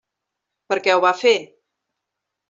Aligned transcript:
Per 0.71 0.77
què 0.87 0.95
ho 0.95 1.03
va 1.03 1.11
fer? 1.19 1.33